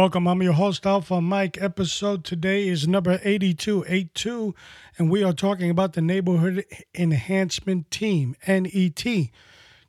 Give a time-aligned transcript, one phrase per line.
[0.00, 0.26] Welcome.
[0.28, 1.60] I'm your host, Alpha Mike.
[1.60, 4.54] Episode today is number 8282,
[4.96, 6.64] and we are talking about the Neighborhood
[6.94, 9.04] Enhancement Team, NET,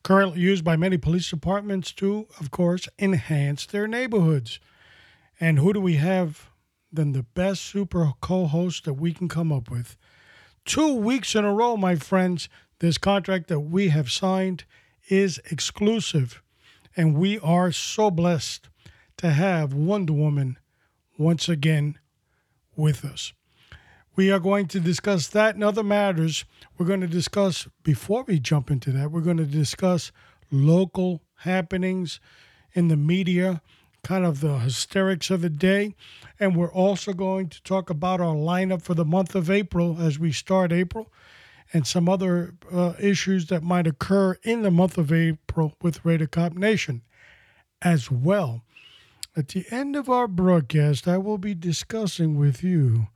[0.03, 4.59] currently used by many police departments to, of course, enhance their neighborhoods.
[5.39, 6.49] And who do we have
[6.91, 9.95] than the best super co host that we can come up with?
[10.65, 14.65] Two weeks in a row, my friends, this contract that we have signed
[15.07, 16.43] is exclusive,
[16.97, 18.67] and we are so blessed
[19.21, 20.57] to have Wonder Woman
[21.15, 21.99] once again
[22.75, 23.33] with us.
[24.15, 26.43] We are going to discuss that and other matters.
[26.75, 30.11] We're going to discuss, before we jump into that, we're going to discuss
[30.49, 32.19] local happenings
[32.73, 33.61] in the media,
[34.03, 35.93] kind of the hysterics of the day.
[36.39, 40.17] And we're also going to talk about our lineup for the month of April as
[40.17, 41.13] we start April
[41.71, 46.25] and some other uh, issues that might occur in the month of April with Raider
[46.25, 47.03] Cop Nation
[47.83, 48.63] as well.
[49.33, 53.07] At the end of our broadcast, I will be discussing with you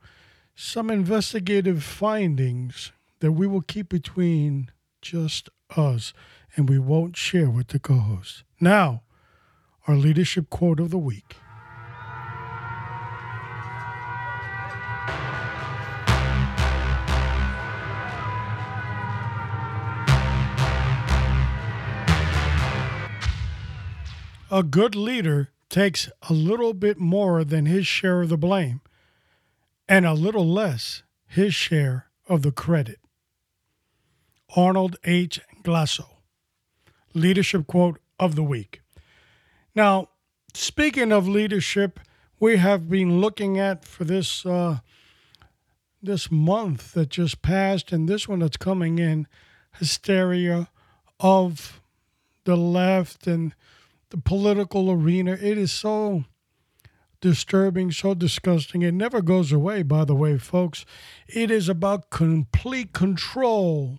[0.54, 4.70] some investigative findings that we will keep between
[5.02, 6.14] just us
[6.56, 8.44] and we won't share with the co host.
[8.58, 9.02] Now,
[9.86, 11.36] our leadership quote of the week.
[24.50, 28.80] A good leader takes a little bit more than his share of the blame
[29.88, 32.98] and a little less his share of the credit.
[34.54, 35.40] Arnold H.
[35.62, 36.08] Glasow,
[37.14, 38.80] leadership quote of the week.
[39.74, 40.08] Now,
[40.54, 42.00] speaking of leadership,
[42.38, 44.78] we have been looking at for this uh,
[46.02, 49.26] this month that just passed and this one that's coming in
[49.78, 50.68] hysteria
[51.18, 51.80] of
[52.44, 53.54] the left and
[54.10, 55.32] the political arena.
[55.32, 56.24] It is so
[57.20, 58.82] disturbing, so disgusting.
[58.82, 60.84] It never goes away, by the way, folks.
[61.26, 63.98] It is about complete control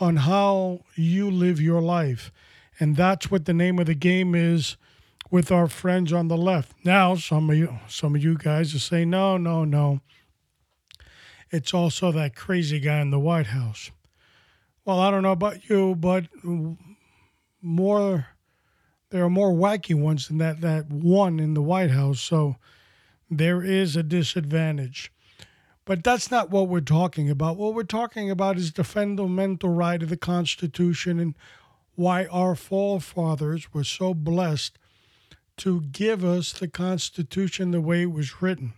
[0.00, 2.32] on how you live your life.
[2.80, 4.76] And that's what the name of the game is
[5.30, 6.72] with our friends on the left.
[6.84, 10.00] Now, some of you some of you guys are saying, no, no, no.
[11.50, 13.90] It's also that crazy guy in the White House.
[14.84, 16.26] Well, I don't know about you, but
[17.62, 18.26] more
[19.14, 22.20] there are more wacky ones than that that one in the White House.
[22.20, 22.56] So
[23.30, 25.12] there is a disadvantage.
[25.84, 27.56] But that's not what we're talking about.
[27.56, 31.36] What we're talking about is the fundamental right of the Constitution and
[31.94, 34.80] why our forefathers were so blessed
[35.58, 38.72] to give us the Constitution the way it was written.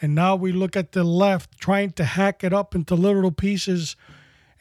[0.00, 3.94] And now we look at the left trying to hack it up into little pieces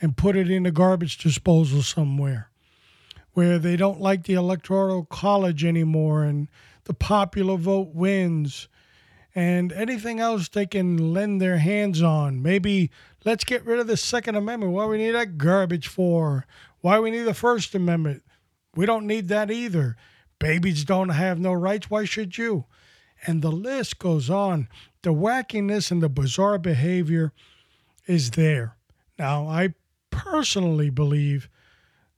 [0.02, 2.50] and put it in a garbage disposal somewhere
[3.36, 6.48] where they don't like the electoral college anymore and
[6.86, 8.70] the popular vote wins
[9.36, 12.42] and anything else they can lend their hands on.
[12.42, 12.90] Maybe
[13.26, 14.72] let's get rid of the Second Amendment.
[14.72, 16.48] Why we need that garbage for?
[16.80, 18.24] Why we need the First Amendment?
[18.74, 19.98] We don't need that either.
[20.40, 21.90] Babies don't have no rights.
[21.90, 22.66] Why should you?
[23.28, 24.70] And the list goes on.
[25.02, 27.34] The wackiness and the bizarre behavior
[28.08, 28.78] is there.
[29.20, 29.74] Now, I
[30.10, 31.50] personally believe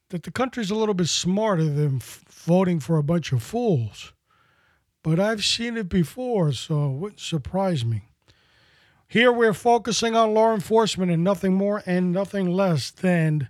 [0.10, 4.14] that the country's a little bit smarter than f- voting for a bunch of fools.
[5.04, 8.04] But I've seen it before, so it wouldn't surprise me.
[9.08, 13.50] Here we're focusing on law enforcement and nothing more and nothing less than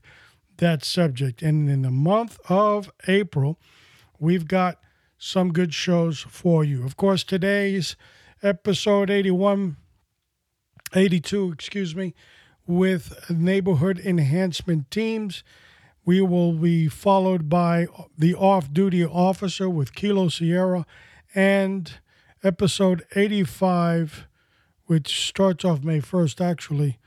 [0.58, 1.42] that subject.
[1.42, 3.60] And in the month of April,
[4.20, 4.80] we've got
[5.18, 6.86] some good shows for you.
[6.86, 7.96] Of course, today's
[8.44, 9.78] episode 81,
[10.94, 12.14] 82, excuse me,
[12.68, 15.44] with neighborhood enhancement teams.
[16.08, 17.88] We will be followed by
[18.18, 20.86] The Off Duty Officer with Kilo Sierra
[21.36, 21.96] and
[22.42, 24.26] episode 85,
[24.86, 26.98] which starts off May 1st, actually,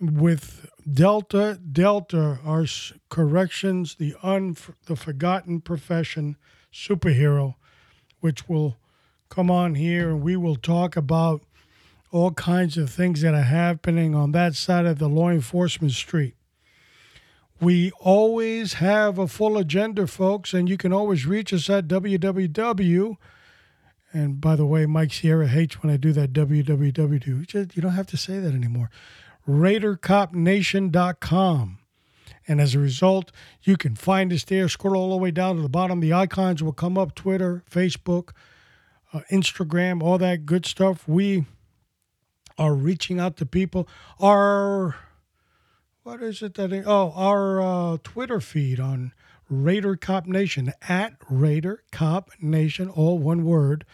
[0.00, 2.66] with Delta Delta, our
[3.08, 6.36] corrections, the, un, the forgotten profession
[6.72, 7.54] superhero,
[8.18, 8.78] which will
[9.28, 11.42] come on here and we will talk about
[12.10, 16.34] all kinds of things that are happening on that side of the law enforcement street.
[17.60, 23.16] We always have a full agenda, folks, and you can always reach us at www.
[24.12, 27.76] And by the way, Mike Sierra hates when I do that www.
[27.76, 28.90] You don't have to say that anymore.
[29.48, 31.78] RaiderCopNation.com.
[32.46, 34.68] And as a result, you can find us there.
[34.68, 36.00] Scroll all the way down to the bottom.
[36.00, 38.30] The icons will come up Twitter, Facebook,
[39.12, 41.08] uh, Instagram, all that good stuff.
[41.08, 41.46] We
[42.58, 43.88] are reaching out to people.
[44.20, 44.96] Our
[46.04, 46.84] what is it that?
[46.86, 49.12] oh, our uh, Twitter feed on
[49.48, 53.86] Raider Cop Nation at Raider Cop Nation, all one word.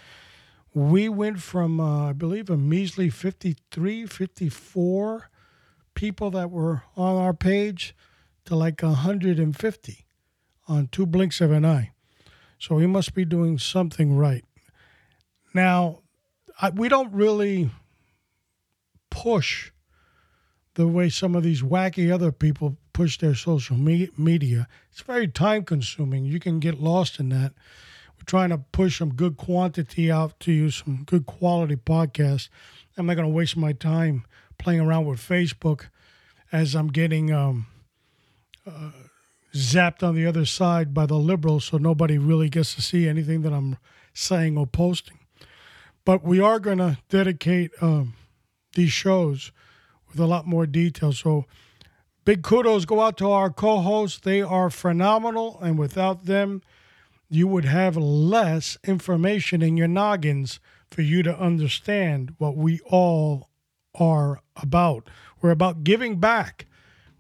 [0.75, 5.31] We went from, uh, I believe, a measly 53, 54
[5.95, 7.95] people that were on our page
[8.45, 10.07] to like 150
[10.67, 11.93] on two blinks of an eye.
[12.59, 14.45] So we must be doing something right.
[15.55, 16.01] Now,
[16.61, 17.71] I, we don't really
[19.11, 19.71] push
[20.81, 24.67] the way some of these wacky other people push their social me- media.
[24.91, 26.25] It's very time consuming.
[26.25, 27.53] You can get lost in that.
[28.17, 32.49] We're trying to push some good quantity out to you, some good quality podcasts.
[32.97, 34.25] I'm not going to waste my time
[34.57, 35.89] playing around with Facebook
[36.51, 37.67] as I'm getting um,
[38.67, 38.93] uh,
[39.55, 43.43] zapped on the other side by the liberals, so nobody really gets to see anything
[43.43, 43.77] that I'm
[44.15, 45.19] saying or posting.
[46.07, 48.15] But we are going to dedicate um,
[48.75, 49.53] these shows
[50.11, 51.13] with a lot more detail.
[51.13, 51.47] So
[52.25, 54.21] big kudos go out to our co hosts.
[54.21, 56.63] They are phenomenal, and without them,
[57.29, 60.61] you would have less information in your noggins
[60.91, 63.49] for you to understand what we all
[63.95, 65.09] are about.
[65.41, 66.67] We're about giving back.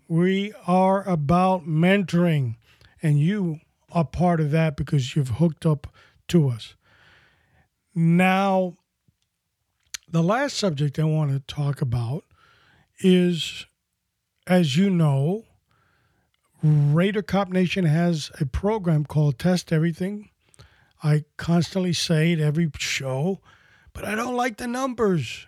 [0.09, 2.57] We are about mentoring,
[3.01, 3.61] and you
[3.93, 5.87] are part of that because you've hooked up
[6.29, 6.75] to us.
[7.95, 8.75] Now,
[10.09, 12.25] the last subject I want to talk about
[13.01, 13.67] is,
[14.47, 15.45] as you know,
[16.63, 20.31] Raider Cop Nation has a program called Test Everything.
[21.03, 23.41] I constantly say it every show,
[23.93, 25.47] but I don't like the numbers.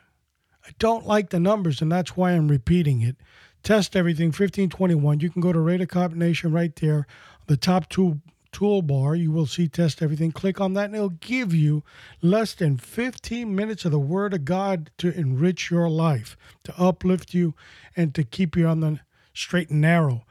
[0.67, 3.17] I don't like the numbers, and that's why I'm repeating it.
[3.63, 5.21] Test Everything 1521.
[5.21, 7.07] You can go to Raider Cop Nation right there.
[7.47, 8.21] The top two
[8.53, 10.31] toolbar, you will see Test Everything.
[10.31, 11.83] Click on that, and it'll give you
[12.21, 17.35] less than 15 minutes of the Word of God to enrich your life, to uplift
[17.35, 17.55] you,
[17.97, 19.01] and to keep you on the
[19.35, 20.25] straight and narrow.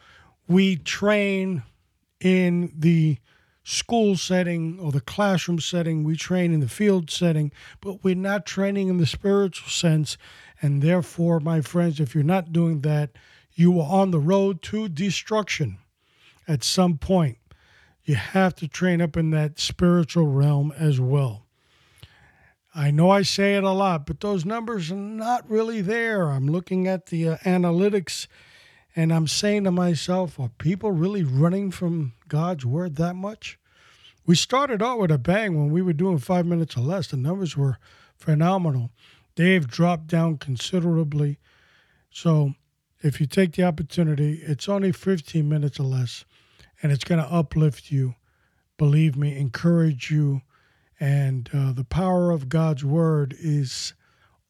[0.48, 1.64] We train
[2.20, 3.18] in the
[3.64, 8.46] school setting or the classroom setting, we train in the field setting, but we're not
[8.46, 10.18] training in the spiritual sense.
[10.62, 13.12] And therefore, my friends, if you're not doing that,
[13.54, 15.78] you are on the road to destruction
[16.48, 17.38] at some point
[18.12, 21.46] you have to train up in that spiritual realm as well.
[22.76, 26.30] I know I say it a lot, but those numbers are not really there.
[26.30, 28.28] I'm looking at the uh, analytics
[28.98, 33.58] and I'm saying to myself, are people really running from God's word that much?
[34.26, 37.08] We started out with a bang when we were doing five minutes or less.
[37.08, 37.78] The numbers were
[38.18, 38.92] phenomenal.
[39.36, 41.40] They've dropped down considerably.
[42.10, 42.56] So
[43.02, 46.26] if you take the opportunity, it's only 15 minutes or less
[46.82, 48.16] and it's going to uplift you,
[48.78, 50.42] believe me, encourage you.
[51.00, 53.94] And uh, the power of God's word is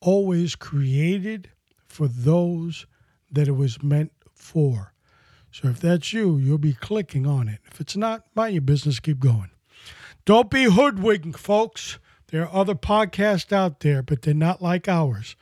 [0.01, 1.49] always created
[1.87, 2.85] for those
[3.31, 4.93] that it was meant for.
[5.51, 7.59] So if that's you, you'll be clicking on it.
[7.71, 9.51] If it's not, mind your business, keep going.
[10.25, 11.99] Don't be hoodwinked, folks.
[12.27, 15.35] There are other podcasts out there, but they're not like ours.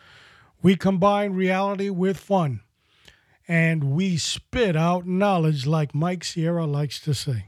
[0.61, 2.61] We combine reality with fun
[3.49, 7.47] and we spit out knowledge, like Mike Sierra likes to say.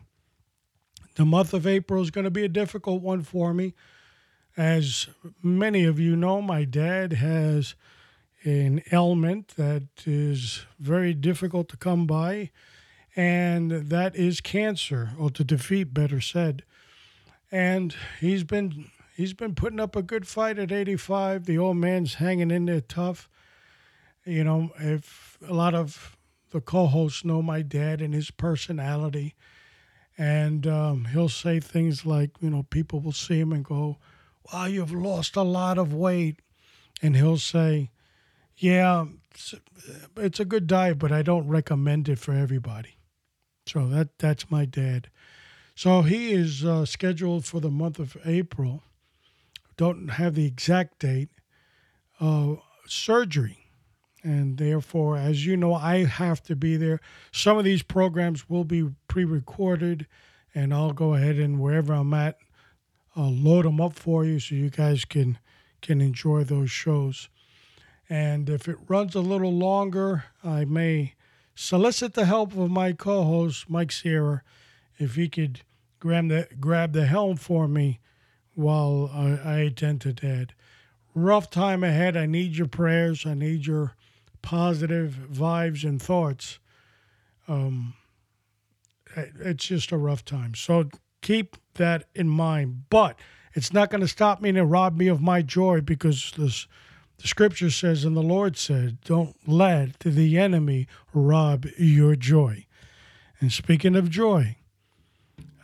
[1.13, 3.75] The month of April is going to be a difficult one for me.
[4.58, 5.08] As
[5.43, 7.75] many of you know, my dad has
[8.43, 12.50] an ailment that is very difficult to come by,
[13.15, 16.63] and that is cancer, or to defeat, better said.
[17.51, 21.46] And he's been he's been putting up a good fight at 85.
[21.46, 23.29] The old man's hanging in there tough
[24.25, 26.17] you know, if a lot of
[26.51, 29.36] the co-hosts know my dad and his personality,
[30.17, 33.98] and um, he'll say things like, you know, people will see him and go,
[34.51, 36.41] "Wow, you've lost a lot of weight,"
[37.01, 37.91] and he'll say,
[38.57, 39.55] "Yeah, it's,
[40.17, 42.98] it's a good diet, but I don't recommend it for everybody."
[43.65, 45.10] So that that's my dad.
[45.75, 48.83] So he is uh, scheduled for the month of April.
[49.77, 51.29] Don't have the exact date.
[52.19, 52.55] Uh,
[52.86, 53.61] surgery
[54.23, 56.99] and therefore, as you know, I have to be there.
[57.31, 60.07] Some of these programs will be pre recorded,
[60.53, 62.37] and I'll go ahead and wherever I'm at,
[63.15, 65.39] I'll load them up for you so you guys can,
[65.81, 67.29] can enjoy those shows.
[68.09, 71.15] And if it runs a little longer, I may
[71.55, 74.43] solicit the help of my co host, Mike Sierra,
[74.97, 75.61] if he could
[75.99, 77.99] grab the, grab the helm for me
[78.53, 80.53] while I, I attend to Dad.
[81.13, 82.15] Rough time ahead.
[82.15, 83.25] I need your prayers.
[83.25, 83.95] I need your
[84.41, 86.60] positive vibes and thoughts,
[87.48, 87.93] um,
[89.15, 90.55] it's just a rough time.
[90.55, 90.89] So
[91.21, 92.83] keep that in mind.
[92.89, 93.17] But
[93.53, 96.67] it's not going to stop me and rob me of my joy because this,
[97.17, 102.65] the scripture says, and the Lord said, don't let the enemy rob your joy.
[103.39, 104.57] And speaking of joy,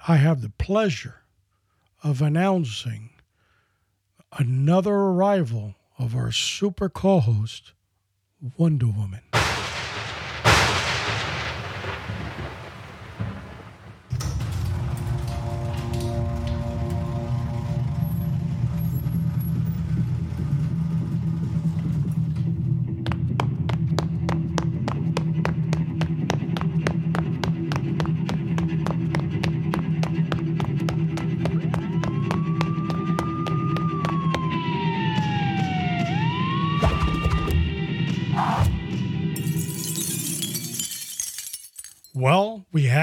[0.07, 1.23] I have the pleasure
[2.03, 3.11] of announcing
[4.31, 7.73] another arrival of our super co host,
[8.39, 9.46] Wonder Woman.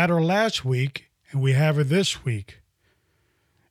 [0.05, 2.61] Had her last week and we have her this week.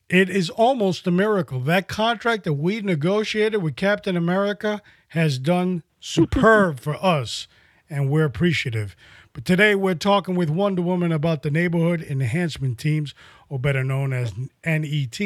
[0.08, 1.60] It is almost a miracle.
[1.60, 7.46] That contract that we negotiated with Captain America has done superb for us,
[7.88, 8.96] and we're appreciative.
[9.32, 13.14] But today we're talking with Wonder Woman about the neighborhood enhancement teams,
[13.48, 14.32] or better known as
[14.66, 15.20] NET.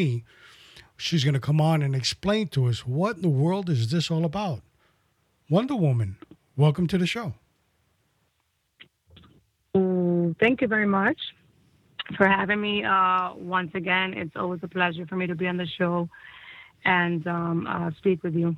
[0.98, 4.10] She's going to come on and explain to us what in the world is this
[4.10, 4.60] all about.
[5.48, 6.18] Wonder Woman,
[6.54, 7.32] welcome to the show.
[10.40, 11.18] Thank you very much
[12.16, 14.14] for having me uh, once again.
[14.14, 16.08] It's always a pleasure for me to be on the show
[16.84, 18.56] and um, uh, speak with you.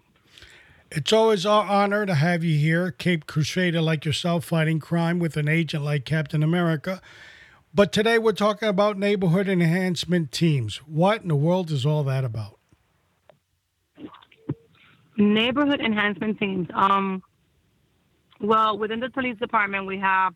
[0.92, 5.36] It's always our honor to have you here, Cape Crusader like yourself, fighting crime with
[5.36, 7.00] an agent like Captain America.
[7.72, 10.78] But today we're talking about neighborhood enhancement teams.
[10.78, 12.58] What in the world is all that about?
[15.16, 16.66] Neighborhood enhancement teams.
[16.74, 17.22] Um,
[18.40, 20.34] well, within the police department, we have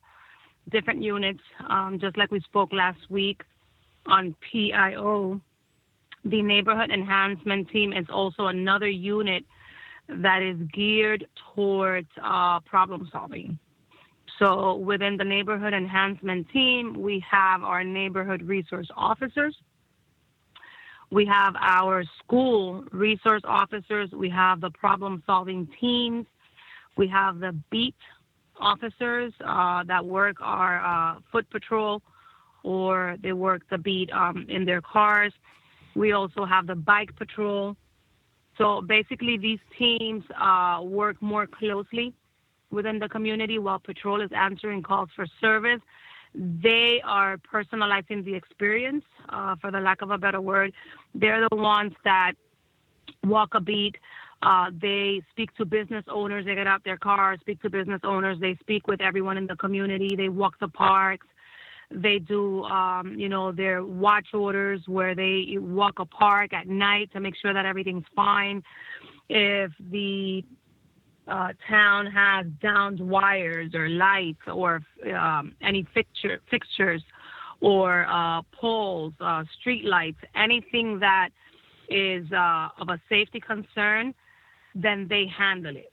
[0.70, 3.42] different units, um, just like we spoke last week
[4.06, 5.40] on PIO.
[6.24, 9.44] The neighborhood enhancement team is also another unit
[10.08, 13.58] that is geared towards uh, problem solving.
[14.38, 19.56] So within the neighborhood enhancement team, we have our neighborhood resource officers.
[21.10, 24.10] We have our school resource officers.
[24.12, 26.26] We have the problem solving teams.
[26.96, 27.94] We have the beat
[28.60, 32.02] officers uh, that work our uh, foot patrol
[32.62, 35.32] or they work the beat um, in their cars.
[35.94, 37.76] We also have the bike patrol.
[38.58, 42.14] So basically, these teams uh, work more closely
[42.70, 45.80] within the community while patrol is answering calls for service.
[46.34, 50.72] They are personalizing the experience, uh, for the lack of a better word.
[51.14, 52.32] They're the ones that
[53.22, 53.96] walk a beat,
[54.42, 56.44] uh, they speak to business owners.
[56.44, 58.38] They get out their cars, speak to business owners.
[58.40, 60.16] They speak with everyone in the community.
[60.16, 61.26] They walk the parks.
[61.90, 67.12] They do, um, you know, their watch orders where they walk a park at night
[67.12, 68.62] to make sure that everything's fine.
[69.28, 70.44] If the
[71.28, 74.80] uh, town has downed wires or lights or
[75.16, 77.02] um, any fixture, fixtures
[77.60, 81.30] or uh, poles, uh, street lights, anything that
[81.88, 84.14] is uh, of a safety concern,
[84.74, 85.92] then they handle it.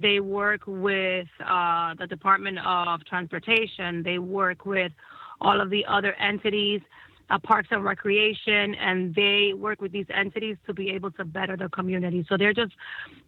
[0.00, 4.02] They work with uh, the Department of Transportation.
[4.02, 4.92] They work with
[5.40, 6.80] all of the other entities,
[7.28, 11.56] uh, Parks and Recreation, and they work with these entities to be able to better
[11.56, 12.24] the community.
[12.28, 12.72] So they're just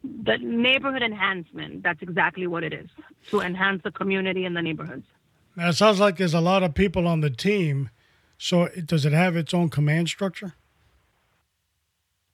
[0.02, 1.82] the neighborhood enhancement.
[1.82, 2.88] That's exactly what it is
[3.30, 5.04] to enhance the community and the neighborhoods.
[5.56, 7.90] Now, it sounds like there's a lot of people on the team.
[8.38, 10.54] So does it have its own command structure?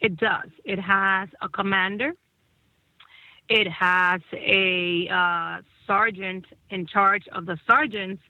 [0.01, 0.51] It does.
[0.65, 2.13] It has a commander
[3.49, 8.23] it has a uh, sergeant in charge of the sergeants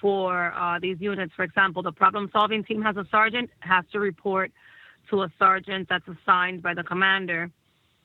[0.00, 1.32] for uh, these units.
[1.34, 4.52] For example, the problem solving team has a sergeant, has to report
[5.10, 7.50] to a sergeant that's assigned by the commander.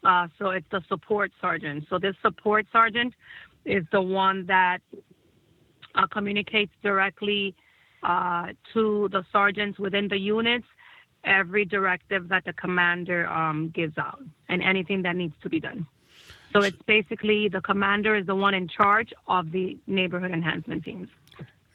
[0.03, 1.86] Uh, so it's the support sergeant.
[1.89, 3.13] So this support sergeant
[3.65, 4.79] is the one that
[5.96, 7.55] uh, communicates directly
[8.03, 10.65] uh, to the sergeants within the units
[11.25, 15.86] every directive that the commander um, gives out and anything that needs to be done.
[16.51, 21.10] So it's basically the commander is the one in charge of the neighborhood enhancement teams.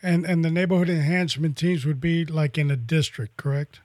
[0.03, 3.81] And and the neighborhood enhancement teams would be like in a district, correct?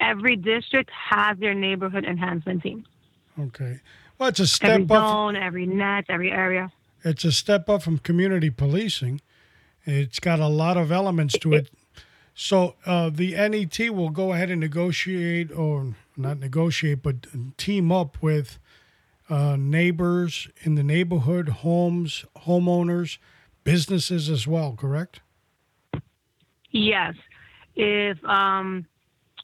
[0.00, 2.86] Every district has their neighborhood enhancement team.
[3.38, 3.80] Okay.
[4.18, 5.08] Well, it's a step every up.
[5.08, 6.72] zone, every net, every area.
[7.04, 9.20] It's a step up from community policing.
[9.84, 11.70] It's got a lot of elements to it.
[12.34, 18.22] So uh, the NET will go ahead and negotiate, or not negotiate, but team up
[18.22, 18.58] with
[19.28, 23.18] uh, neighbors in the neighborhood, homes, homeowners,
[23.64, 25.20] businesses as well, correct?
[26.70, 27.14] Yes.
[27.74, 28.86] If um,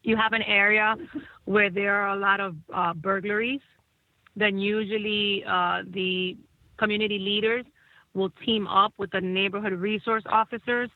[0.02, 0.96] you have an area
[1.44, 3.60] where there are a lot of uh, burglaries,
[4.36, 6.36] then usually uh, the
[6.78, 7.64] community leaders
[8.14, 10.90] will team up with the neighborhood resource officers.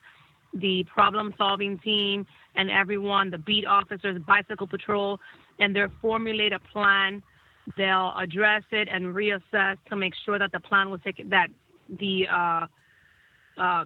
[0.53, 2.25] the problem solving team
[2.55, 5.19] and everyone, the beat officers, bicycle patrol,
[5.59, 7.21] and they'll formulate a plan.
[7.75, 11.49] They'll address it and reassess to make sure that the plan was taken, that
[11.99, 12.67] the uh,
[13.61, 13.85] uh,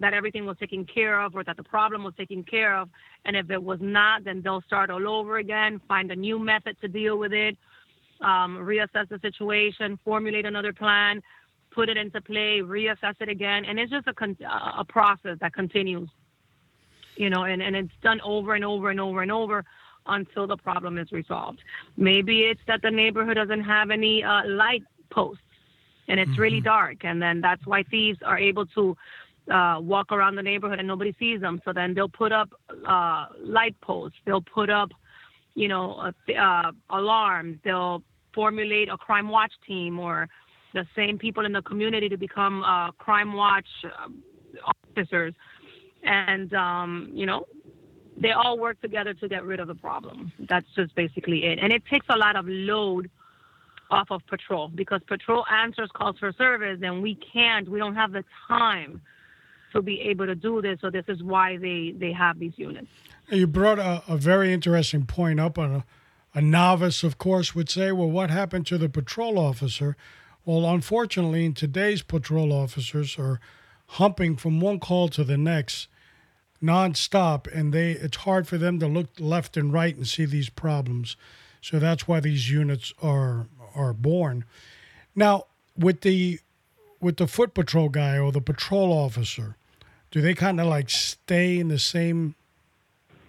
[0.00, 2.88] that everything was taken care of or that the problem was taken care of.
[3.24, 6.76] And if it was not, then they'll start all over again, find a new method
[6.82, 7.56] to deal with it,
[8.20, 11.22] um, reassess the situation, formulate another plan,
[11.70, 13.64] put it into play, reassess it again.
[13.64, 14.36] And it's just a, con-
[14.78, 16.08] a process that continues,
[17.16, 19.64] you know, and, and it's done over and over and over and over
[20.08, 21.60] until the problem is resolved.
[21.96, 25.42] Maybe it's that the neighborhood doesn't have any uh, light posts
[26.08, 26.40] and it's mm-hmm.
[26.40, 27.04] really dark.
[27.04, 28.96] And then that's why thieves are able to
[29.50, 31.60] uh, walk around the neighborhood and nobody sees them.
[31.64, 32.50] So then they'll put up
[32.86, 34.18] uh, light posts.
[34.24, 34.90] They'll put up,
[35.54, 37.58] you know, uh, alarms.
[37.64, 38.02] They'll
[38.34, 40.28] formulate a crime watch team or
[40.74, 44.08] the same people in the community to become uh, crime watch uh,
[44.96, 45.34] officers.
[46.02, 47.46] And, um, you know,
[48.16, 50.32] they all work together to get rid of the problem.
[50.38, 51.58] That's just basically it.
[51.58, 53.10] And it takes a lot of load
[53.90, 58.12] off of patrol because patrol answers calls for service and we can't, we don't have
[58.12, 59.00] the time
[59.72, 60.78] to be able to do this.
[60.80, 62.88] So this is why they, they have these units.
[63.30, 65.84] You brought a, a very interesting point up on a,
[66.34, 69.96] a novice, of course, would say, well, what happened to the patrol officer?
[70.44, 73.40] Well, unfortunately, in today's patrol officers are
[73.86, 75.88] humping from one call to the next
[76.62, 80.48] nonstop, and they it's hard for them to look left and right and see these
[80.48, 81.16] problems.
[81.60, 84.44] So that's why these units are are born.
[85.14, 86.40] Now, with the
[87.00, 89.56] with the foot patrol guy or the patrol officer,
[90.10, 92.34] do they kind of like stay in the same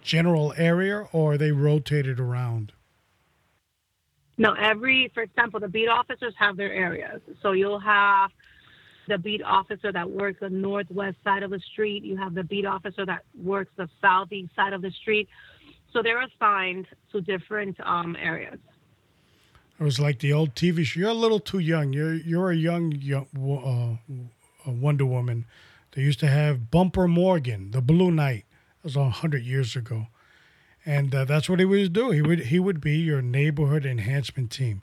[0.02, 2.72] general area or are they rotated around?
[4.38, 7.20] No, every, for example, the beat officers have their areas.
[7.42, 8.30] So you'll have
[9.08, 12.04] the beat officer that works the northwest side of the street.
[12.04, 15.28] You have the beat officer that works the southeast side of the street.
[15.92, 18.58] So they're assigned to different um, areas.
[19.80, 21.00] It was like the old TV show.
[21.00, 21.92] You're a little too young.
[21.92, 23.26] You're you're a young, young
[24.66, 25.46] uh, Wonder Woman.
[25.92, 28.44] They used to have Bumper Morgan, the Blue Knight.
[28.82, 30.08] That was a hundred years ago,
[30.84, 32.10] and uh, that's what he would do.
[32.10, 34.82] He would he would be your neighborhood enhancement team.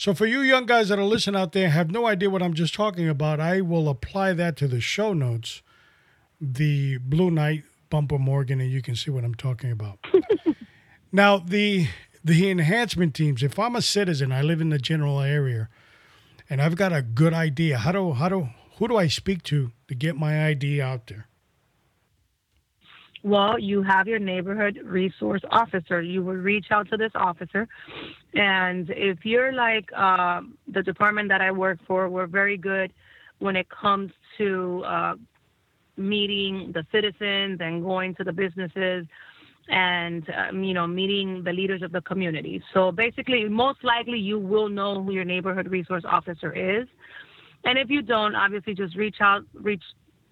[0.00, 2.54] So for you young guys that are listening out there, have no idea what I'm
[2.54, 3.38] just talking about.
[3.38, 5.60] I will apply that to the show notes.
[6.40, 9.98] The Blue Knight, Bumper Morgan, and you can see what I'm talking about.
[11.12, 11.88] now the
[12.24, 13.42] the enhancement teams.
[13.42, 15.68] If I'm a citizen, I live in the general area,
[16.48, 17.76] and I've got a good idea.
[17.76, 21.26] How do how do who do I speak to to get my idea out there?
[23.22, 26.00] Well, you have your neighborhood resource officer.
[26.00, 27.68] You will reach out to this officer.
[28.34, 30.40] And if you're like uh,
[30.72, 32.92] the department that I work for, we're very good
[33.38, 35.14] when it comes to uh,
[35.96, 39.06] meeting the citizens and going to the businesses
[39.68, 42.62] and um, you know meeting the leaders of the community.
[42.74, 46.88] So basically, most likely you will know who your neighborhood resource officer is,
[47.64, 49.82] and if you don't, obviously just reach out, reach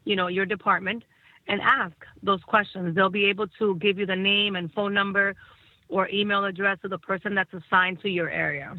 [0.05, 1.05] you know your department,
[1.49, 2.95] and ask those questions.
[2.95, 5.35] They'll be able to give you the name and phone number
[5.89, 8.77] or email address of the person that's assigned to your area.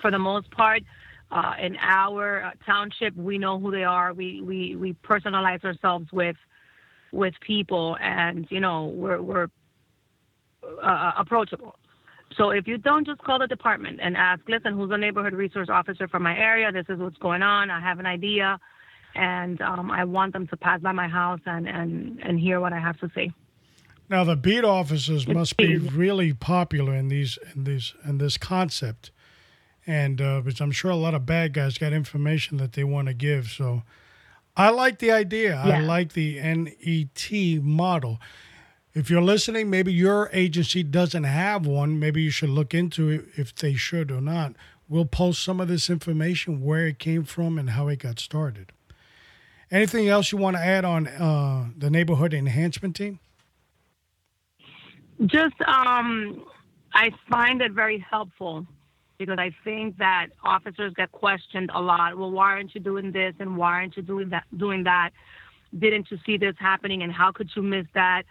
[0.00, 0.82] For the most part.
[1.32, 4.12] Uh, in our uh, township, we know who they are.
[4.12, 6.36] We, we, we personalize ourselves with
[7.12, 9.48] with people and you know we're we're
[10.62, 11.76] uh, uh, approachable.
[12.36, 15.68] So if you don't just call the department and ask, listen, who's the neighborhood resource
[15.68, 16.70] officer for my area?
[16.70, 17.70] This is what's going on.
[17.70, 18.58] I have an idea,
[19.14, 22.72] and um, I want them to pass by my house and, and, and hear what
[22.72, 23.32] I have to say.
[24.08, 29.12] Now the beat officers must be really popular in these in these in this concept,
[29.86, 33.06] and uh, because I'm sure a lot of bad guys got information that they want
[33.06, 33.50] to give.
[33.50, 33.84] So
[34.56, 35.62] I like the idea.
[35.64, 35.78] Yeah.
[35.78, 38.18] I like the NET model
[38.92, 41.98] if you're listening, maybe your agency doesn't have one.
[41.98, 44.56] Maybe you should look into it if they should or not.
[44.88, 48.72] We'll post some of this information, where it came from, and how it got started.
[49.70, 53.20] Anything else you want to add on uh, the neighborhood enhancement team?
[55.26, 56.44] Just, um,
[56.92, 58.66] I find it very helpful
[59.18, 62.16] because I think that officers get questioned a lot.
[62.16, 64.44] Well, why aren't you doing this and why aren't you doing that?
[64.56, 65.10] Doing that?
[65.78, 67.02] Didn't you see this happening?
[67.02, 68.24] And how could you miss that?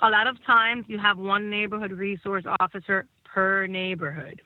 [0.00, 4.42] a lot of times you have one neighborhood resource officer per neighborhood.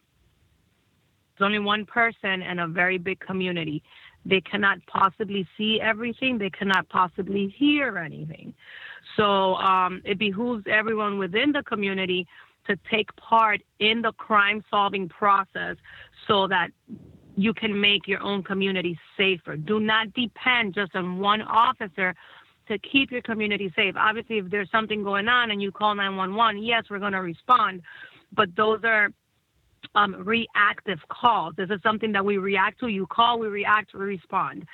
[1.32, 3.82] It's only one person in a very big community.
[4.24, 6.38] They cannot possibly see everything.
[6.38, 8.54] They cannot possibly hear anything.
[9.16, 12.26] So um, it behooves everyone within the community
[12.66, 15.76] to take part in the crime solving process
[16.26, 16.68] so that
[17.36, 19.56] you can make your own community safer.
[19.56, 22.14] Do not depend just on one officer
[22.66, 23.94] to keep your community safe.
[23.96, 27.82] Obviously, if there's something going on and you call 911, yes, we're going to respond,
[28.34, 29.08] but those are
[29.94, 31.54] um, reactive calls.
[31.56, 32.88] This is something that we react to.
[32.88, 34.64] You call, we react, we respond.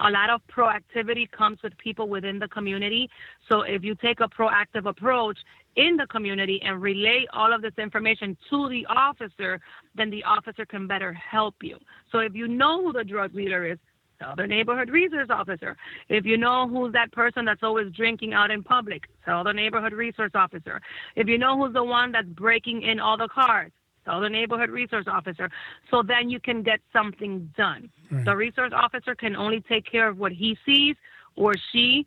[0.00, 3.10] A lot of proactivity comes with people within the community.
[3.48, 5.38] So if you take a proactive approach
[5.76, 9.60] in the community and relay all of this information to the officer,
[9.96, 11.78] then the officer can better help you.
[12.12, 13.78] So if you know who the drug dealer is,
[14.20, 15.76] tell the neighborhood resource officer.
[16.08, 19.92] If you know who's that person that's always drinking out in public, tell the neighborhood
[19.92, 20.80] resource officer.
[21.16, 23.70] If you know who's the one that's breaking in all the cars,
[24.08, 25.50] tell the neighborhood resource officer.
[25.90, 27.90] So then you can get something done.
[28.10, 28.24] Right.
[28.24, 30.96] The resource officer can only take care of what he sees
[31.36, 32.06] or she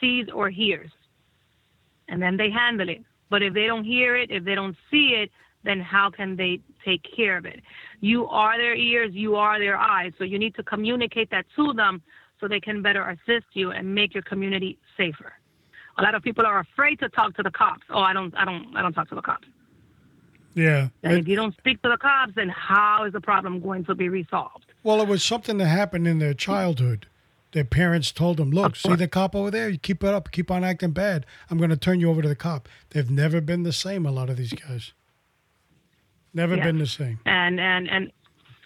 [0.00, 0.90] sees or hears.
[2.08, 3.02] And then they handle it.
[3.30, 5.30] But if they don't hear it, if they don't see it,
[5.64, 7.60] then how can they take care of it?
[8.00, 10.12] You are their ears, you are their eyes.
[10.18, 12.02] So you need to communicate that to them
[12.40, 15.32] so they can better assist you and make your community safer.
[15.98, 17.84] A lot of people are afraid to talk to the cops.
[17.90, 19.46] Oh, I don't I don't I don't talk to the cops.
[20.54, 20.88] Yeah.
[21.02, 23.94] And if you don't speak to the cops, then how is the problem going to
[23.94, 24.66] be resolved?
[24.82, 27.06] Well, it was something that happened in their childhood.
[27.52, 29.68] Their parents told them, "Look, see the cop over there?
[29.68, 31.26] You keep it up, keep on acting bad.
[31.50, 34.06] I'm going to turn you over to the cop." They've never been the same.
[34.06, 34.92] A lot of these guys.
[36.34, 37.20] Never been the same.
[37.26, 38.10] And and and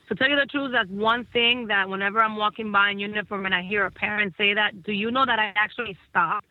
[0.08, 3.44] to tell you the truth, that's one thing that whenever I'm walking by in uniform
[3.44, 6.44] and I hear a parent say that, do you know that I actually stop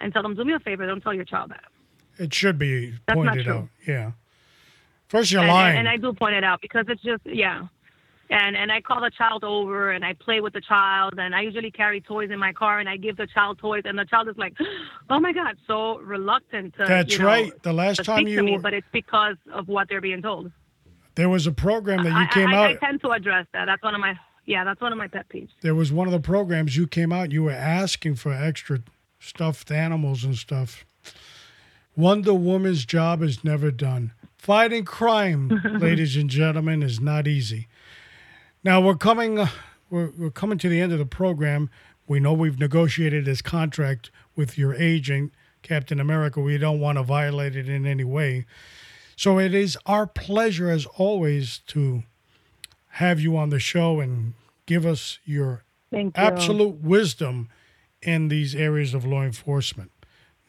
[0.00, 1.64] and tell them, "Do me a favor, don't tell your child that."
[2.18, 3.68] It should be that's pointed out.
[3.86, 4.12] Yeah.
[5.12, 5.76] First, you're and, lying.
[5.76, 7.66] And, I do point it out because it's just yeah.
[8.30, 11.42] And and I call the child over and I play with the child and I
[11.42, 14.28] usually carry toys in my car and I give the child toys and the child
[14.28, 14.54] is like,
[15.10, 16.86] oh my god, so reluctant to.
[16.86, 17.62] That's you know, right.
[17.62, 18.42] The last time you.
[18.42, 20.50] Me, but it's because of what they're being told.
[21.14, 22.70] There was a program that you I, came I, out.
[22.70, 23.66] I tend to address that.
[23.66, 24.64] That's one of my yeah.
[24.64, 25.50] That's one of my pet peeves.
[25.60, 27.32] There was one of the programs you came out.
[27.32, 28.78] You were asking for extra
[29.20, 30.86] stuffed animals and stuff.
[31.94, 34.12] Wonder Woman's job is never done.
[34.42, 37.68] Fighting crime, ladies and gentlemen, is not easy.
[38.64, 39.46] Now we're coming, uh,
[39.88, 41.70] we're, we're coming to the end of the program.
[42.08, 46.40] We know we've negotiated this contract with your agent, Captain America.
[46.40, 48.44] We don't want to violate it in any way.
[49.14, 52.02] So it is our pleasure, as always, to
[52.94, 54.34] have you on the show and
[54.66, 55.62] give us your
[56.16, 57.48] absolute wisdom
[58.02, 59.92] in these areas of law enforcement.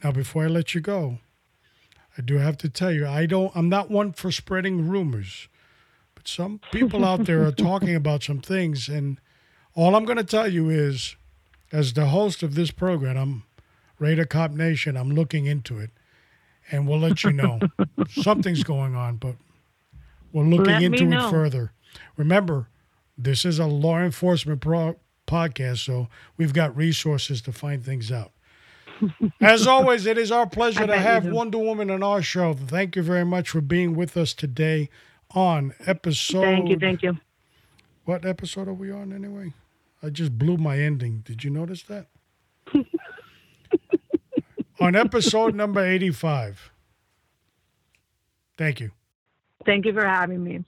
[0.04, 1.20] Now, before I let you go,
[2.18, 3.52] I do have to tell you, I don't.
[3.56, 5.48] I'm not one for spreading rumors,
[6.16, 9.20] but some people out there are talking about some things, and
[9.76, 11.16] all I'm going to tell you is,
[11.72, 13.44] as the host of this program, I'm
[13.98, 14.96] Raider Cop Nation.
[14.96, 15.90] I'm looking into it,
[16.72, 17.60] and we'll let you know
[18.10, 19.36] something's going on, but
[20.32, 21.74] we're looking let into it further.
[22.16, 22.70] Remember,
[23.18, 28.32] this is a law enforcement pro- podcast, so we've got resources to find things out.
[29.42, 32.54] As always, it is our pleasure to have Wonder Woman on our show.
[32.54, 34.90] Thank you very much for being with us today
[35.32, 36.42] on episode.
[36.42, 36.80] Thank you.
[36.80, 37.18] Thank you.
[38.06, 39.54] What episode are we on anyway?
[40.02, 41.22] I just blew my ending.
[41.26, 42.08] Did you notice that?
[44.80, 46.72] on episode number 85.
[48.58, 48.92] Thank you.
[49.66, 50.66] Thank you for having me.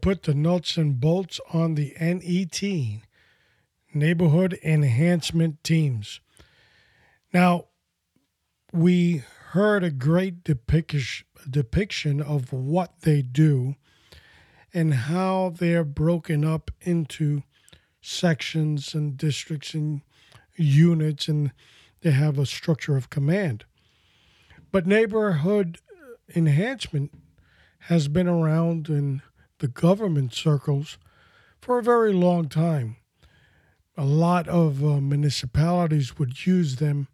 [0.00, 2.62] Put the nuts and bolts on the NET,
[3.94, 6.20] Neighborhood Enhancement Teams.
[7.32, 7.66] Now,
[8.72, 13.76] we heard a great depiction of what they do
[14.74, 17.42] and how they're broken up into
[18.00, 20.02] sections and districts and
[20.56, 21.52] units, and
[22.02, 23.64] they have a structure of command.
[24.70, 25.78] But neighborhood
[26.34, 27.12] enhancement
[27.82, 29.22] has been around in
[29.58, 30.98] the government circles
[31.60, 32.96] for a very long time.
[33.96, 37.08] A lot of uh, municipalities would use them,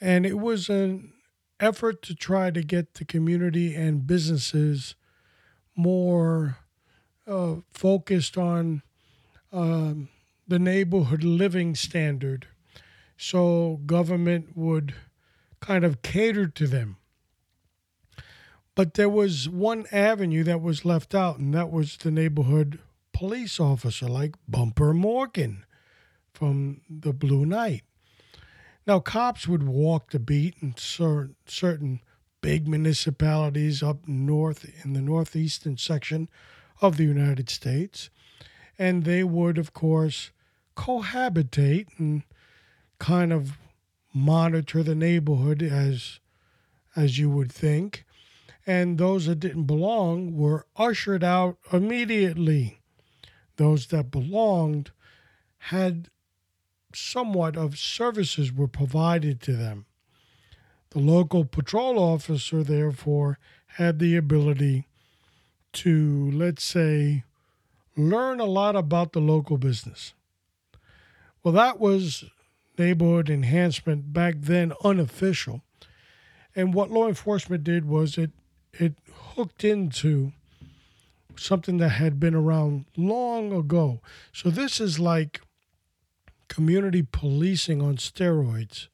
[0.00, 1.12] and it was an
[1.58, 4.94] effort to try to get the community and businesses
[5.74, 6.58] more
[7.26, 8.82] uh, focused on
[9.52, 10.08] um,
[10.46, 12.46] the neighborhood living standard.
[13.16, 14.94] So government would
[15.60, 16.98] kind of cater to them.
[18.76, 22.78] But there was one avenue that was left out, and that was the neighborhood
[23.12, 25.64] police officer, like Bumper Morgan
[26.34, 27.82] from the Blue Knight.
[28.86, 32.00] Now, cops would walk the beat in certain, certain
[32.42, 36.28] big municipalities up north in the northeastern section
[36.82, 38.10] of the United States.
[38.78, 40.30] And they would, of course,
[40.76, 42.24] cohabitate and
[42.98, 43.56] kind of
[44.12, 46.20] monitor the neighborhood as
[46.94, 48.05] as you would think.
[48.66, 52.80] And those that didn't belong were ushered out immediately.
[53.56, 54.90] Those that belonged
[55.58, 56.08] had
[56.92, 59.86] somewhat of services were provided to them.
[60.90, 64.86] The local patrol officer, therefore, had the ability
[65.74, 67.24] to, let's say,
[67.96, 70.14] learn a lot about the local business.
[71.42, 72.24] Well, that was
[72.78, 75.62] neighborhood enhancement back then unofficial.
[76.54, 78.30] And what law enforcement did was it
[78.80, 80.32] it hooked into
[81.36, 84.00] something that had been around long ago.
[84.32, 85.40] So this is like
[86.48, 88.88] community policing on steroids.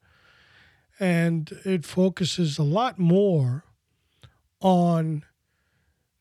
[0.99, 3.63] And it focuses a lot more
[4.61, 5.23] on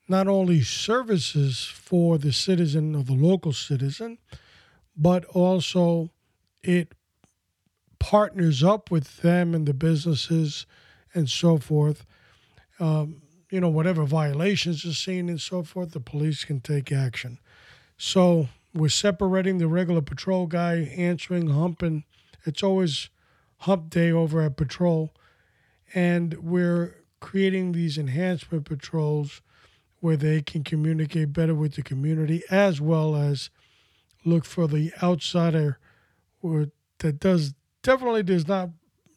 [0.09, 4.19] not only services for the citizen or the local citizen,
[4.97, 6.11] but also
[6.63, 6.93] it
[7.99, 10.67] partners up with them and the businesses
[11.15, 12.05] and so forth.
[12.81, 17.39] Um, you know, whatever violations are seen and so forth, the police can take action.
[17.99, 22.05] So we're separating the regular patrol guy answering, humping.
[22.47, 23.11] It's always
[23.59, 25.13] hump day over at patrol.
[25.93, 29.43] And we're creating these enhancement patrols
[30.01, 33.51] where they can communicate better with the community as well as
[34.25, 35.79] look for the outsider
[36.43, 38.71] that does definitely does not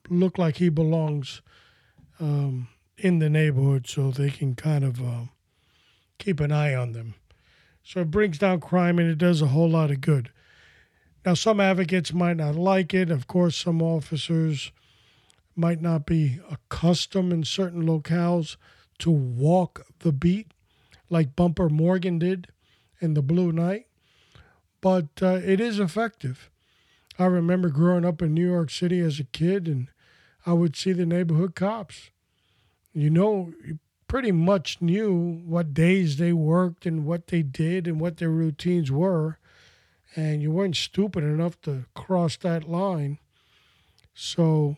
[0.09, 1.41] look like he belongs
[2.19, 2.67] um,
[2.97, 5.25] in the neighborhood so they can kind of uh,
[6.17, 7.15] keep an eye on them.
[7.83, 10.31] So it brings down crime and it does a whole lot of good.
[11.25, 13.09] Now, some advocates might not like it.
[13.09, 14.71] Of course, some officers
[15.55, 18.57] might not be accustomed in certain locales
[18.99, 20.51] to walk the beat
[21.09, 22.47] like Bumper Morgan did
[22.99, 23.87] in the Blue Knight,
[24.81, 26.49] but uh, it is effective.
[27.17, 29.87] I remember growing up in New York City as a kid, and
[30.45, 32.09] I would see the neighborhood cops.
[32.97, 37.99] You know, you pretty much knew what days they worked and what they did and
[37.99, 39.37] what their routines were.
[40.15, 43.19] And you weren't stupid enough to cross that line.
[44.13, 44.77] So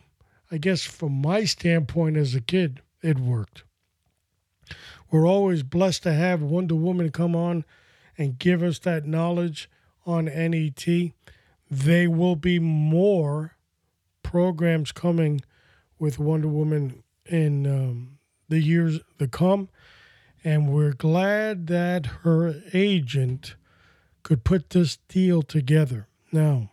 [0.50, 3.62] I guess from my standpoint as a kid, it worked.
[5.12, 7.64] We're always blessed to have Wonder Woman come on
[8.18, 9.70] and give us that knowledge
[10.04, 10.86] on NET.
[11.70, 13.56] There will be more
[14.24, 15.40] programs coming
[16.00, 19.68] with Wonder Woman in um, the years to come.
[20.44, 23.56] And we're glad that her agent
[24.22, 26.06] could put this deal together.
[26.30, 26.70] Now,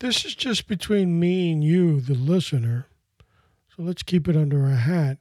[0.00, 2.86] this is just between me and you, the listener.
[3.76, 5.18] So let's keep it under our hat.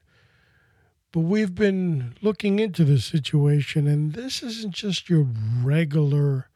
[1.11, 5.27] But we've been looking into this situation, and this isn't just your
[5.63, 6.49] regular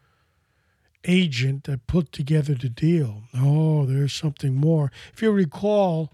[1.05, 3.23] agent that put together the deal.
[3.33, 4.91] Oh, there's something more.
[5.11, 6.13] If you recall,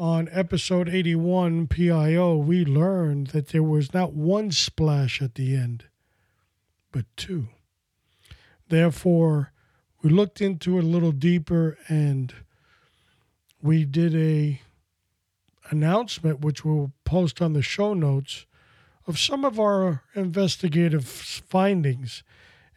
[0.00, 5.84] on episode 81 PIO, we learned that there was not one splash at the end,
[6.90, 7.48] but two.
[8.70, 9.52] Therefore,
[10.02, 12.32] we looked into it a little deeper and
[13.60, 14.62] we did a
[15.68, 18.46] announcement which we'll post on the show notes
[19.06, 22.22] of some of our investigative findings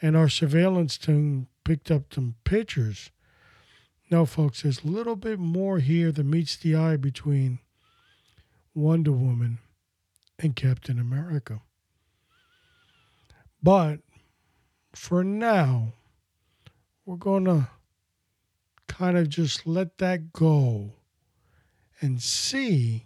[0.01, 3.11] and our surveillance team picked up some pictures
[4.09, 7.59] no, folks, there's a little bit more here that meets the eye between
[8.75, 9.59] Wonder Woman
[10.39, 11.61] and Captain America.
[13.61, 13.99] But
[14.93, 15.93] for now,
[17.05, 17.67] we're going to
[18.87, 20.91] kind of just let that go
[22.01, 23.05] and see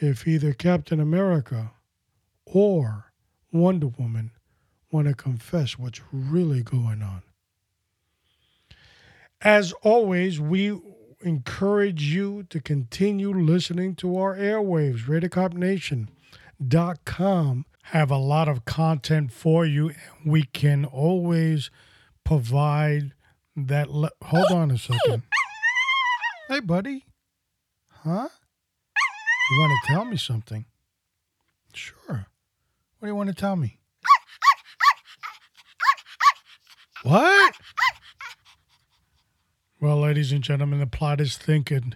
[0.00, 1.72] if either Captain America
[2.44, 3.12] or
[3.52, 4.32] Wonder Woman
[4.90, 7.22] want to confess what's really going on.
[9.44, 10.78] As always, we
[11.20, 17.66] encourage you to continue listening to our airwaves, RadioCopNation.com.
[17.88, 19.92] Have a lot of content for you.
[20.24, 21.70] We can always
[22.24, 23.12] provide
[23.54, 23.90] that.
[23.90, 25.22] Le- Hold on a second.
[26.48, 27.04] Hey, buddy.
[27.90, 28.28] Huh?
[29.50, 30.64] You want to tell me something?
[31.74, 32.26] Sure.
[32.98, 33.78] What do you want to tell me?
[37.02, 37.54] What?
[39.80, 41.94] Well, ladies and gentlemen, the plot is thinking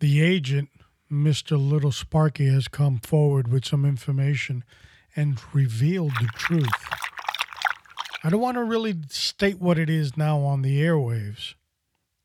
[0.00, 0.68] the agent
[1.10, 1.56] Mr.
[1.58, 4.64] Little Sparky has come forward with some information
[5.14, 6.68] and revealed the truth.
[8.24, 11.54] I don't want to really state what it is now on the airwaves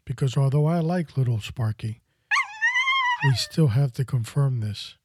[0.06, 2.02] because although I like Little Sparky,
[3.24, 4.96] we still have to confirm this.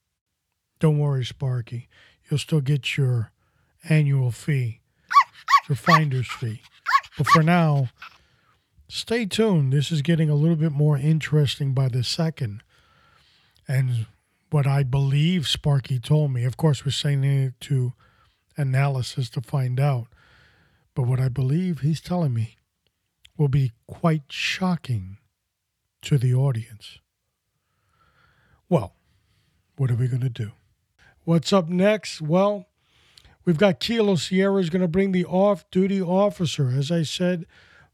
[0.81, 1.89] Don't worry, Sparky.
[2.29, 3.31] You'll still get your
[3.89, 4.81] annual fee,
[5.69, 6.63] your finder's fee.
[7.19, 7.91] But for now,
[8.89, 9.73] stay tuned.
[9.73, 12.63] This is getting a little bit more interesting by the second.
[13.69, 14.07] And
[14.51, 17.93] what I believe Sparky told me, of course, we're sending it to
[18.57, 20.07] analysis to find out.
[20.95, 22.57] But what I believe he's telling me
[23.37, 25.19] will be quite shocking
[26.03, 26.99] to the audience.
[28.69, 28.95] Well,
[29.77, 30.53] what are we going to do?
[31.25, 32.23] What's up next?
[32.23, 32.67] Well,
[33.45, 36.71] we've got Kilo Sierra is going to bring the off duty officer.
[36.71, 37.47] As I said,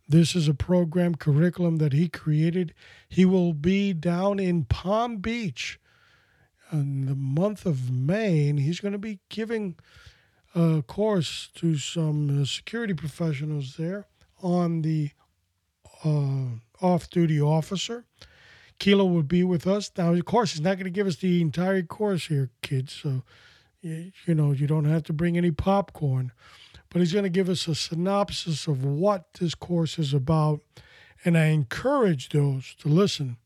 [0.09, 2.75] this is a program curriculum that he created.
[3.09, 5.79] He will be down in Palm Beach
[6.73, 9.77] in the month of May, and he's going to be giving
[10.55, 14.07] a course to some uh, security professionals there
[14.43, 15.11] on the
[16.05, 18.05] uh, off duty officer.
[18.79, 19.91] Kilo will be with us.
[19.97, 22.93] Now, of course, he's not going to give us the entire course here, kids.
[22.93, 23.23] So,
[23.81, 26.33] you, you know, you don't have to bring any popcorn.
[26.93, 30.61] But he's going to give us a synopsis of what this course is about.
[31.25, 33.39] And I encourage those to listen.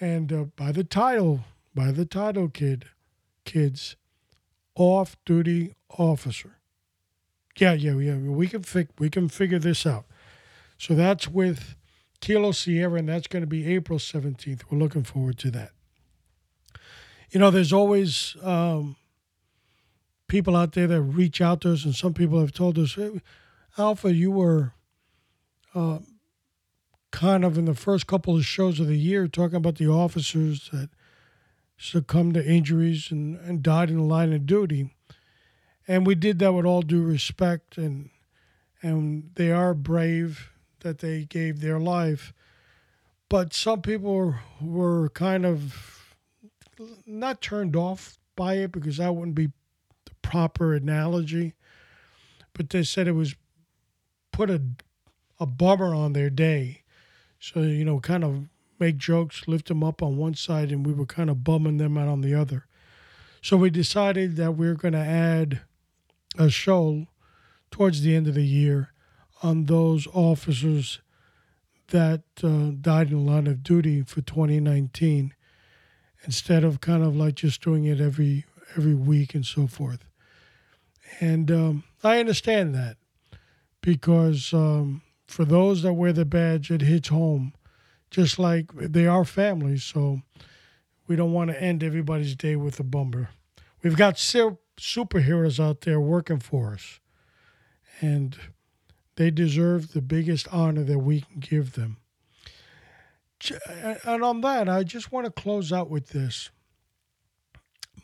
[0.00, 1.40] And uh, by the title,
[1.74, 2.86] by the title, kid,
[3.44, 3.96] kids,
[4.74, 6.58] off duty officer.
[7.58, 8.16] Yeah, yeah, yeah.
[8.16, 10.06] We can fi- we can figure this out.
[10.78, 11.76] So that's with
[12.20, 14.62] Kilo Sierra, and that's going to be April 17th.
[14.70, 15.72] We're looking forward to that.
[17.30, 18.96] You know, there's always um,
[20.32, 23.20] people out there that reach out to us, and some people have told us, hey,
[23.76, 24.72] Alpha, you were
[25.74, 25.98] uh,
[27.10, 30.70] kind of in the first couple of shows of the year talking about the officers
[30.72, 30.88] that
[31.76, 34.94] succumbed to injuries and, and died in the line of duty.
[35.86, 38.08] And we did that with all due respect, and
[38.80, 42.32] and they are brave that they gave their life.
[43.28, 46.16] But some people were, kind of
[47.04, 49.50] not turned off by it because that wouldn't be
[50.22, 51.54] proper analogy.
[52.54, 53.34] But they said it was
[54.32, 54.62] put a,
[55.38, 56.82] a bummer on their day.
[57.38, 58.44] So, you know, kind of
[58.78, 61.96] make jokes, lift them up on one side, and we were kind of bumming them
[61.96, 62.66] out on the other.
[63.40, 65.60] So we decided that we are going to add
[66.38, 67.06] a show
[67.70, 68.92] towards the end of the year
[69.42, 71.00] on those officers
[71.88, 75.34] that uh, died in the line of duty for 2019
[76.24, 78.44] instead of kind of like just doing it every
[78.76, 80.04] every week and so forth.
[81.20, 82.96] And um, I understand that
[83.80, 87.52] because um, for those that wear the badge, it hits home,
[88.10, 89.84] just like they are families.
[89.84, 90.22] So
[91.06, 93.30] we don't want to end everybody's day with a bummer.
[93.82, 97.00] We've got superheroes out there working for us,
[98.00, 98.38] and
[99.16, 101.98] they deserve the biggest honor that we can give them.
[104.04, 106.50] And on that, I just want to close out with this.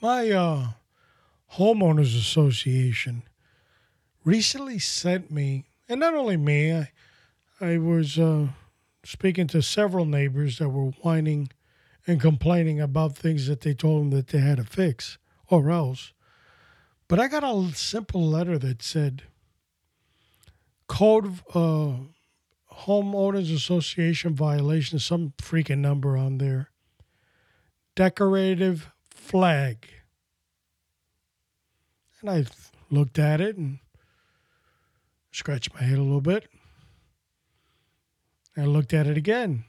[0.03, 0.69] My uh,
[1.55, 3.23] homeowners association
[4.25, 6.91] recently sent me, and not only me, I,
[7.61, 8.49] I was uh,
[9.05, 11.51] speaking to several neighbors that were whining
[12.07, 15.19] and complaining about things that they told them that they had to fix
[15.49, 16.13] or else.
[17.09, 19.23] But I got a simple letter that said,
[20.89, 21.95] code uh,
[22.73, 26.71] homeowners association violation, some freaking number on there.
[27.97, 29.89] Decorative flag.
[32.21, 32.45] And I
[32.91, 33.79] looked at it and
[35.31, 36.49] scratched my head a little bit.
[38.57, 39.65] I looked at it again.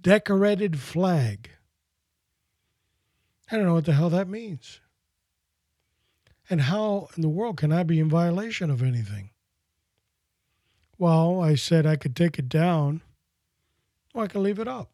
[0.00, 1.50] Decorated flag.
[3.50, 4.80] I don't know what the hell that means.
[6.48, 9.30] And how in the world can I be in violation of anything?
[10.98, 13.02] Well, I said I could take it down
[14.14, 14.90] or I could leave it up.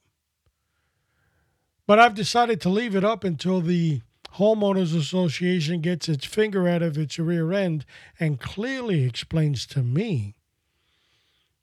[1.87, 4.01] But I've decided to leave it up until the
[4.37, 7.87] Homeowners Association gets its finger out of its rear end
[8.21, 10.35] and clearly explains to me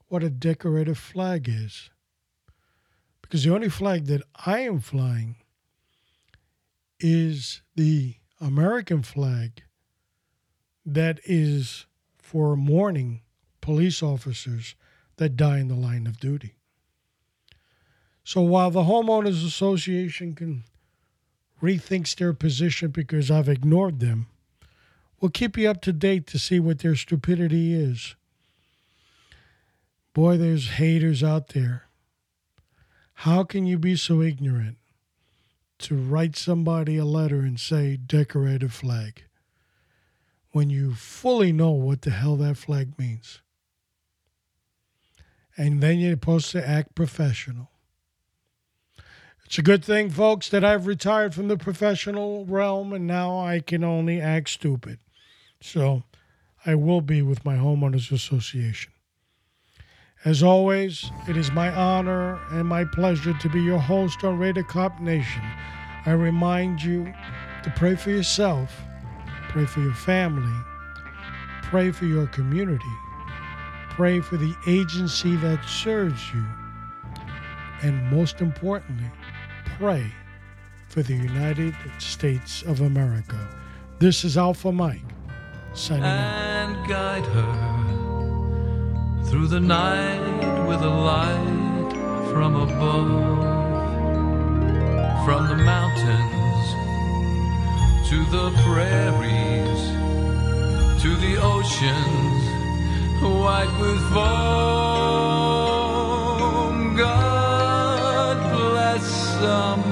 [0.08, 1.90] what a decorative flag is.
[3.22, 5.36] Because the only flag that I am flying
[6.98, 9.62] is the American flag
[10.84, 11.86] that is
[12.18, 13.22] for mourning
[13.60, 14.74] police officers
[15.16, 16.56] that die in the line of duty.
[18.24, 20.64] So while the Homeowners Association can
[21.62, 24.26] rethinks their position because I've ignored them,
[25.20, 28.14] we'll keep you up to date to see what their stupidity is.
[30.12, 31.84] Boy, there's haters out there.
[33.18, 34.76] How can you be so ignorant?
[35.78, 39.24] to write somebody a letter and say decorated flag
[40.52, 43.40] when you fully know what the hell that flag means.
[45.56, 47.70] And then you're supposed to act professional.
[49.46, 53.60] It's a good thing, folks, that I've retired from the professional realm and now I
[53.60, 54.98] can only act stupid.
[55.60, 56.02] So
[56.66, 58.92] I will be with my homeowners association.
[60.24, 64.64] As always, it is my honor and my pleasure to be your host on Radio
[64.64, 65.42] Cop Nation.
[66.06, 67.12] I remind you
[67.62, 68.74] to pray for yourself,
[69.50, 70.58] pray for your family,
[71.64, 72.84] pray for your community,
[73.90, 76.44] pray for the agency that serves you,
[77.82, 79.10] and most importantly,
[79.78, 80.04] pray
[80.88, 83.48] for the United States of America.
[83.98, 85.02] This is Alpha Mike
[85.72, 86.88] signing and out.
[86.88, 87.54] guide her
[89.24, 91.92] through the night with a light
[92.30, 93.44] from above,
[95.24, 96.66] from the mountains
[98.08, 99.82] to the prairies
[101.02, 102.54] to the oceans
[103.24, 104.24] white with foam.
[106.96, 107.23] God
[109.44, 109.83] bless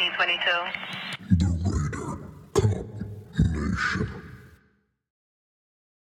[0.00, 0.79] D22.